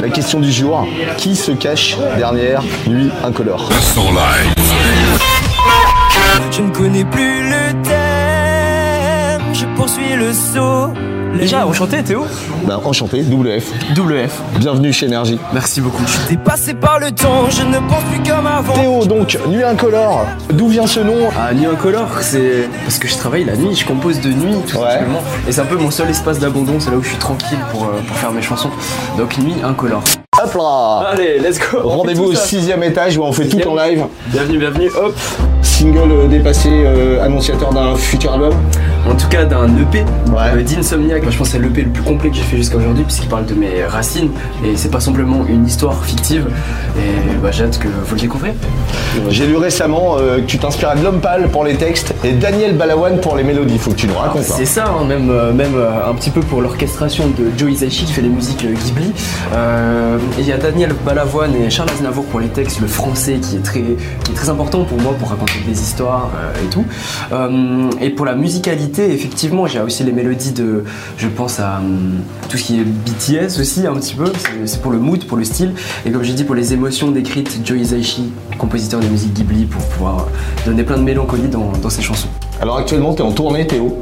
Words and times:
La 0.00 0.10
question 0.10 0.40
du 0.40 0.52
jour, 0.52 0.86
qui 1.16 1.34
se 1.34 1.52
cache 1.52 1.96
derrière 2.16 2.62
Nuit 2.86 3.10
Incolore? 3.24 3.70
Je 6.50 6.62
ne 6.62 6.70
connais 6.70 7.04
plus 7.04 7.48
le 7.48 7.72
thème, 7.82 9.54
je 9.54 9.64
poursuis 9.76 10.14
le 10.16 10.32
saut. 10.32 10.92
Déjà, 11.38 11.66
enchanté 11.66 12.02
Théo 12.02 12.24
Ben 12.66 12.78
enchanté, 12.84 13.22
WF. 13.22 13.70
WF. 13.94 14.40
Bienvenue 14.58 14.92
chez 14.92 15.06
Énergie. 15.06 15.38
Merci 15.52 15.80
beaucoup. 15.80 16.02
Dépassé 16.28 16.74
par 16.74 16.98
le 16.98 17.10
temps, 17.10 17.48
je 17.50 17.62
ne 17.62 17.78
pense 17.88 18.02
plus 18.04 18.22
comme 18.30 18.46
avant. 18.46 18.72
Théo, 18.74 19.04
donc, 19.04 19.38
Nuit 19.48 19.62
Incolore, 19.62 20.24
d'où 20.52 20.68
vient 20.68 20.86
ce 20.86 21.00
nom 21.00 21.28
Ah, 21.38 21.52
Nuit 21.52 21.66
Incolore, 21.66 22.08
c'est 22.20 22.68
parce 22.84 22.98
que 22.98 23.08
je 23.08 23.16
travaille 23.16 23.44
la 23.44 23.56
nuit, 23.56 23.74
je 23.74 23.84
compose 23.84 24.20
de 24.20 24.28
nuit 24.30 24.54
tout 24.66 24.78
Ouais. 24.78 24.90
simplement. 24.90 25.22
Et 25.48 25.52
c'est 25.52 25.60
un 25.60 25.66
peu 25.66 25.76
mon 25.76 25.90
seul 25.90 26.08
espace 26.10 26.38
d'abandon, 26.38 26.74
c'est 26.78 26.90
là 26.90 26.96
où 26.96 27.02
je 27.02 27.08
suis 27.08 27.18
tranquille 27.18 27.58
pour, 27.70 27.84
euh, 27.84 28.00
pour 28.06 28.16
faire 28.16 28.32
mes 28.32 28.42
chansons. 28.42 28.70
Donc 29.18 29.36
Nuit 29.38 29.56
Incolore. 29.62 30.04
Hop 30.42 30.54
là 30.54 31.10
Allez, 31.12 31.38
let's 31.38 31.58
go 31.58 31.78
Rendez-vous 31.88 32.24
au 32.24 32.34
sixième 32.34 32.82
étage 32.82 33.16
où 33.16 33.22
on 33.22 33.32
fait 33.32 33.46
tout 33.48 33.66
en 33.68 33.74
live. 33.76 34.04
Bienvenue, 34.28 34.58
bienvenue, 34.58 34.90
hop 35.00 35.14
Single 35.62 36.10
euh, 36.10 36.26
dépassé, 36.28 36.70
euh, 36.72 37.22
annonciateur 37.24 37.72
d'un 37.72 37.94
futur 37.96 38.32
album. 38.34 38.52
En 39.08 39.14
tout 39.14 39.28
cas 39.28 39.44
d'un 39.44 39.66
EP 39.78 40.04
Ouais. 40.32 40.42
euh, 40.56 40.62
d'Insomniac. 40.62 41.22
Moi, 41.22 41.30
je 41.30 41.38
pense 41.38 41.48
que 41.48 41.52
c'est 41.54 41.58
l'EP 41.62 41.82
le 41.82 41.90
plus 41.90 42.02
complet 42.02 42.28
que 42.30 42.36
j'ai 42.36 42.42
fait 42.42 42.56
jusqu'à 42.56 42.76
aujourd'hui 42.76 43.04
puisqu'il 43.04 43.28
parle 43.28 43.46
de 43.46 43.54
mes 43.54 43.84
racines 43.84 44.30
et 44.64 44.76
c'est 44.76 44.90
pas 44.90 45.00
simplement 45.00 45.44
une 45.48 45.66
histoire 45.66 46.04
fictive. 46.04 46.46
Et 46.98 47.36
bah, 47.42 47.50
j'ai 47.52 47.64
hâte 47.64 47.78
que 47.78 47.88
vous 47.88 48.14
le 48.14 48.20
découvrez. 48.20 48.54
J'ai 49.30 49.46
lu 49.46 49.56
récemment 49.56 50.16
euh, 50.18 50.38
que 50.38 50.42
tu 50.46 50.58
t'inspirais 50.58 50.96
de 50.96 51.04
L'Homme 51.04 51.20
Pâle 51.20 51.48
pour 51.50 51.64
les 51.64 51.74
textes 51.76 52.14
et 52.24 52.32
Daniel 52.32 52.76
Balawan 52.76 53.20
pour 53.20 53.36
les 53.36 53.44
mélodies. 53.44 53.78
Faut 53.78 53.92
que 53.92 53.96
tu 53.96 54.08
nous 54.08 54.14
racontes. 54.14 54.42
hein. 54.42 54.54
C'est 54.56 54.66
ça, 54.66 54.86
hein, 54.88 55.04
même, 55.04 55.30
euh, 55.30 55.52
même 55.52 55.74
euh, 55.76 56.10
un 56.10 56.14
petit 56.14 56.30
peu 56.30 56.40
pour 56.40 56.60
l'orchestration 56.60 57.28
de 57.28 57.46
Joe 57.56 57.70
Hisaishi 57.72 58.04
qui 58.06 58.12
fait 58.12 58.22
les 58.22 58.28
musiques 58.28 58.64
euh, 58.64 58.74
Ghibli. 58.84 59.12
Il 60.38 60.46
y 60.46 60.52
a 60.52 60.58
Daniel 60.58 60.92
Balavoine 61.04 61.54
et 61.54 61.70
Charles 61.70 61.90
Aznavour 61.90 62.24
pour 62.26 62.40
les 62.40 62.48
textes, 62.48 62.80
le 62.80 62.86
français 62.88 63.34
qui 63.40 63.56
est 63.56 63.60
très, 63.64 63.80
qui 64.24 64.32
est 64.32 64.34
très 64.34 64.50
important 64.50 64.84
pour 64.84 65.00
moi 65.00 65.14
pour 65.18 65.30
raconter 65.30 65.54
des 65.66 65.80
histoires 65.80 66.30
et 66.62 66.68
tout. 66.68 66.84
Et 68.00 68.10
pour 68.10 68.26
la 68.26 68.34
musicalité, 68.34 68.95
effectivement, 69.04 69.66
j'ai 69.66 69.80
aussi 69.80 70.04
les 70.04 70.12
mélodies 70.12 70.52
de, 70.52 70.84
je 71.18 71.28
pense 71.28 71.60
à 71.60 71.76
hum, 71.78 72.20
tout 72.48 72.56
ce 72.56 72.64
qui 72.64 72.80
est 72.80 72.84
BTS 72.84 73.60
aussi 73.60 73.86
un 73.86 73.94
petit 73.94 74.14
peu. 74.14 74.32
C'est- 74.64 74.80
pour 74.80 74.92
le 74.92 74.98
mood, 74.98 75.24
pour 75.24 75.36
le 75.36 75.44
style. 75.44 75.72
Et 76.04 76.10
comme 76.10 76.22
j'ai 76.22 76.34
dit, 76.34 76.44
pour 76.44 76.54
les 76.54 76.72
émotions 76.72 77.10
décrites, 77.10 77.60
Joe 77.64 77.78
Hisaishi, 77.78 78.32
compositeur 78.58 79.00
des 79.00 79.08
musiques 79.08 79.32
Ghibli, 79.32 79.64
pour 79.64 79.82
pouvoir 79.82 80.26
donner 80.64 80.82
plein 80.84 80.96
de 80.98 81.02
mélancolie 81.02 81.48
dans, 81.48 81.72
dans 81.82 81.90
ses 81.90 82.02
chansons. 82.02 82.28
Alors 82.60 82.78
actuellement, 82.78 83.12
tu 83.14 83.20
es 83.22 83.24
en 83.24 83.32
tournée, 83.32 83.66
Théo, 83.66 83.98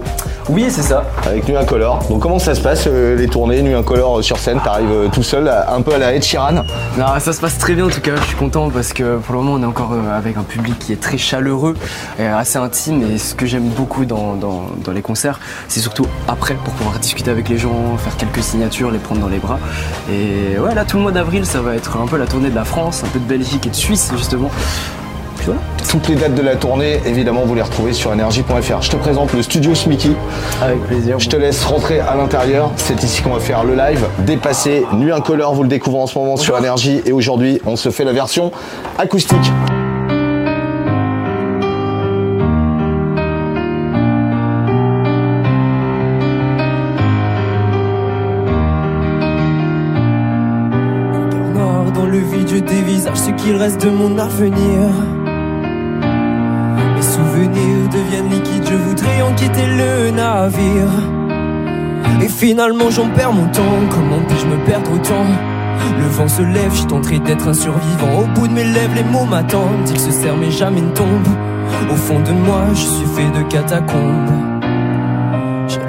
Oui, 0.48 0.66
c'est 0.68 0.82
ça. 0.82 1.04
avec 1.26 1.48
Nuit 1.48 1.56
Incolore. 1.56 2.04
Donc 2.08 2.20
comment 2.22 2.38
ça 2.38 2.54
se 2.54 2.60
passe, 2.60 2.84
euh, 2.86 3.16
les 3.16 3.26
tournées, 3.26 3.62
Nuit 3.62 3.74
Incolore 3.74 4.18
euh, 4.18 4.22
sur 4.22 4.38
scène? 4.38 4.60
T'arrives 4.62 4.90
euh, 4.92 5.08
tout 5.12 5.22
seul, 5.24 5.48
un 5.48 5.80
peu 5.82 5.92
à 5.94 5.98
la 5.98 6.14
Ed 6.14 6.22
Sheeran? 6.22 6.62
Non, 6.98 7.06
ça 7.18 7.32
se 7.32 7.40
passe 7.40 7.58
très 7.58 7.72
bien 7.74 7.86
en 7.86 7.88
tout 7.88 8.00
cas, 8.00 8.12
je 8.16 8.22
suis 8.22 8.36
content 8.36 8.70
parce 8.70 8.92
que 8.92 9.16
pour 9.18 9.34
le 9.34 9.40
moment 9.42 9.54
on 9.58 9.62
est 9.62 9.66
encore 9.66 9.94
avec 10.14 10.36
un 10.36 10.42
public 10.44 10.78
qui 10.78 10.92
est 10.92 11.00
très 11.00 11.18
chaleureux 11.18 11.74
et 12.20 12.26
assez 12.26 12.58
intime 12.58 13.02
et 13.12 13.18
ce 13.18 13.34
que 13.34 13.46
j'aime 13.46 13.68
beaucoup 13.70 14.04
dans, 14.04 14.34
dans- 14.34 14.66
dans 14.84 14.92
les 14.92 15.02
concerts, 15.02 15.40
c'est 15.68 15.80
surtout 15.80 16.06
après 16.28 16.54
pour 16.54 16.72
pouvoir 16.74 16.98
discuter 16.98 17.30
avec 17.30 17.48
les 17.48 17.58
gens, 17.58 17.96
faire 17.96 18.16
quelques 18.16 18.42
signatures, 18.42 18.90
les 18.90 18.98
prendre 18.98 19.20
dans 19.20 19.28
les 19.28 19.38
bras. 19.38 19.58
Et 20.10 20.58
ouais, 20.58 20.74
là 20.74 20.84
tout 20.84 20.96
le 20.96 21.02
mois 21.02 21.12
d'avril 21.12 21.44
ça 21.46 21.60
va 21.60 21.74
être 21.74 21.96
un 21.96 22.06
peu 22.06 22.16
la 22.16 22.26
tournée 22.26 22.50
de 22.50 22.54
la 22.54 22.64
France, 22.64 23.02
un 23.04 23.08
peu 23.08 23.18
de 23.18 23.24
Belgique 23.24 23.66
et 23.66 23.70
de 23.70 23.74
Suisse 23.74 24.12
justement. 24.16 24.50
Voilà. 25.44 25.60
Toutes 25.88 26.08
les 26.08 26.14
dates 26.14 26.34
de 26.34 26.42
la 26.42 26.56
tournée, 26.56 27.00
évidemment, 27.04 27.42
vous 27.44 27.54
les 27.54 27.62
retrouvez 27.62 27.92
sur 27.92 28.12
énergie.fr. 28.12 28.82
Je 28.82 28.90
te 28.90 28.96
présente 28.96 29.32
le 29.34 29.42
studio 29.42 29.74
Smicky. 29.74 30.12
Avec 30.62 30.80
plaisir. 30.84 31.18
Je 31.18 31.28
te 31.28 31.36
laisse 31.36 31.64
rentrer 31.64 32.00
à 32.00 32.14
l'intérieur. 32.16 32.70
C'est 32.76 33.02
ici 33.02 33.22
qu'on 33.22 33.34
va 33.34 33.40
faire 33.40 33.64
le 33.64 33.74
live. 33.74 34.04
Dépassé, 34.20 34.84
Nuit 34.94 35.12
Incolore, 35.12 35.54
vous 35.54 35.62
le 35.62 35.68
découvrez 35.68 36.00
en 36.00 36.06
ce 36.06 36.18
moment 36.18 36.36
sur 36.36 36.56
Énergie. 36.56 37.02
Et 37.04 37.12
aujourd'hui, 37.12 37.60
on 37.66 37.76
se 37.76 37.90
fait 37.90 38.04
la 38.04 38.12
version 38.12 38.52
acoustique. 38.98 39.52
Qu'il 53.44 53.56
reste 53.56 53.84
de 53.84 53.90
mon 53.90 54.18
avenir. 54.18 54.88
Mes 56.96 57.02
souvenirs 57.02 57.88
deviennent 57.92 58.30
liquides, 58.30 58.66
je 58.70 58.74
voudrais 58.74 59.20
en 59.20 59.34
quitter 59.34 59.66
le 59.66 60.10
navire. 60.10 60.92
Et 62.22 62.28
finalement 62.28 62.90
j'en 62.90 63.08
perds 63.10 63.32
mon 63.32 63.46
temps, 63.48 63.80
comment 63.90 64.22
puis-je 64.26 64.46
me 64.46 64.64
perdre 64.64 64.90
autant? 64.92 65.26
Le 65.98 66.06
vent 66.06 66.28
se 66.28 66.42
lève, 66.42 66.74
je 66.74 66.84
tenterai 66.84 67.18
d'être 67.18 67.48
un 67.48 67.54
survivant. 67.54 68.20
Au 68.22 68.26
bout 68.34 68.48
de 68.48 68.54
mes 68.54 68.64
lèvres, 68.64 68.94
les 68.94 69.04
mots 69.04 69.26
m'attendent, 69.26 69.90
ils 69.90 70.00
se 70.00 70.10
serrent 70.10 70.38
mais 70.38 70.50
jamais 70.50 70.80
ne 70.80 70.92
tombent. 70.92 71.36
Au 71.90 71.96
fond 71.96 72.20
de 72.20 72.32
moi, 72.32 72.62
je 72.72 72.80
suis 72.80 73.06
fait 73.14 73.30
de 73.38 73.42
catacombes. 73.48 74.53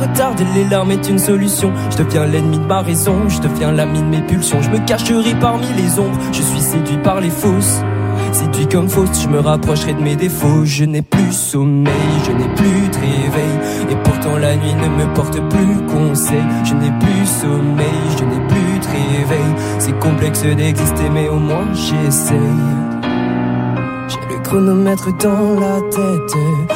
Retarder 0.00 0.44
les 0.54 0.64
larmes 0.64 0.90
est 0.90 1.08
une 1.08 1.18
solution. 1.18 1.72
Je 1.90 1.96
deviens 1.96 2.26
l'ennemi 2.26 2.58
de 2.58 2.66
ma 2.66 2.82
raison, 2.82 3.28
je 3.28 3.40
deviens 3.40 3.72
l'ami 3.72 4.00
de 4.00 4.04
mes 4.04 4.22
pulsions. 4.22 4.60
Je 4.60 4.70
me 4.70 4.78
cacherai 4.86 5.34
parmi 5.40 5.66
les 5.76 5.98
ombres, 5.98 6.18
je 6.32 6.42
suis 6.42 6.60
séduit 6.60 6.98
par 6.98 7.20
les 7.20 7.30
fausses. 7.30 7.80
Séduit 8.32 8.66
comme 8.66 8.88
fausse, 8.88 9.22
je 9.22 9.28
me 9.28 9.40
rapprocherai 9.40 9.94
de 9.94 10.00
mes 10.00 10.16
défauts. 10.16 10.64
Je 10.64 10.84
n'ai 10.84 11.02
plus 11.02 11.32
sommeil, 11.32 11.94
je 12.26 12.32
n'ai 12.32 12.48
plus 12.54 12.88
de 12.90 12.96
réveil. 12.96 13.90
Et 13.90 13.96
pourtant 14.04 14.36
la 14.36 14.56
nuit 14.56 14.74
ne 14.74 14.88
me 14.88 15.14
porte 15.14 15.40
plus 15.48 15.86
conseil. 15.86 16.42
Je 16.64 16.74
n'ai 16.74 16.92
plus 16.98 17.26
sommeil, 17.26 18.02
je 18.18 18.24
n'ai 18.24 18.46
plus 18.48 18.78
de 18.80 18.86
réveil. 18.86 19.54
C'est 19.78 19.98
complexe 19.98 20.42
d'exister, 20.42 21.08
mais 21.12 21.28
au 21.28 21.38
moins 21.38 21.72
j'essaye. 21.72 22.38
J'ai 24.08 24.34
le 24.34 24.42
chronomètre 24.42 25.16
dans 25.18 25.58
la 25.58 25.80
tête. 25.90 26.75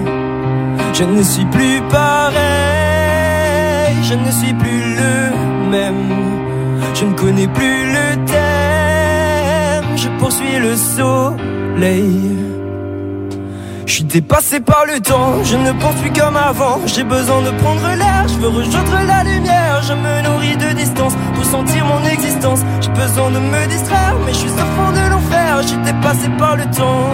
Je 0.93 1.03
ne 1.05 1.23
suis 1.23 1.45
plus 1.45 1.81
pareil, 1.89 2.35
je 4.03 4.13
ne 4.13 4.31
suis 4.31 4.53
plus 4.53 4.95
le 4.95 5.31
même. 5.71 6.09
Je 6.93 7.05
ne 7.05 7.13
connais 7.13 7.47
plus 7.47 7.91
le 7.91 8.07
thème, 8.31 9.97
je 9.97 10.09
poursuis 10.19 10.59
le 10.59 10.75
soleil. 10.75 12.51
Je 13.85 13.91
suis 13.93 14.03
dépassé 14.03 14.59
par 14.59 14.85
le 14.85 14.99
temps, 14.99 15.43
je 15.43 15.57
ne 15.57 15.71
pense 15.81 15.95
plus 16.01 16.11
comme 16.11 16.37
avant. 16.37 16.79
J'ai 16.85 17.03
besoin 17.03 17.41
de 17.41 17.51
prendre 17.61 17.87
l'air, 18.01 18.25
je 18.27 18.35
veux 18.35 18.49
rejoindre 18.49 18.99
la 19.07 19.23
lumière. 19.23 19.81
Je 19.87 19.93
me 19.93 20.21
nourris 20.25 20.57
de 20.57 20.69
distance 20.77 21.13
pour 21.33 21.45
sentir 21.45 21.85
mon 21.85 22.03
existence. 22.07 22.61
J'ai 22.81 22.91
besoin 22.91 23.31
de 23.31 23.39
me 23.39 23.67
distraire, 23.67 24.15
mais 24.25 24.33
je 24.33 24.37
suis 24.37 24.49
au 24.49 24.67
fond 24.75 24.91
de 24.91 25.03
l'enfer. 25.09 25.61
Je 25.63 25.67
suis 25.69 25.83
dépassé 25.89 26.29
par 26.37 26.55
le 26.55 26.65
temps. 26.65 27.09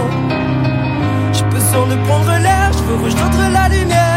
J'ai 1.31 1.45
besoin 1.45 1.85
de 1.87 1.95
prendre 2.07 2.33
l'air, 2.45 2.56
veux 2.97 3.05
rejoindre 3.05 3.49
la 3.51 3.69
lumière. 3.69 4.16